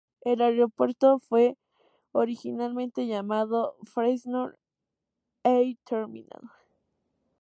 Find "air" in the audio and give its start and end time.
5.43-5.77